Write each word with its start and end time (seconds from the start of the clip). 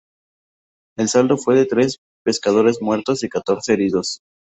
El 0.97 1.09
saldo 1.09 1.37
fue 1.37 1.53
de 1.53 1.67
tres 1.67 1.99
pescadores 2.25 2.81
muertos 2.81 3.23
y 3.23 3.29
catorce 3.29 3.73
heridos. 3.73 4.21